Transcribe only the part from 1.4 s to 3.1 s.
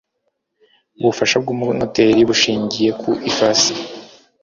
bw umunoteri bushingiye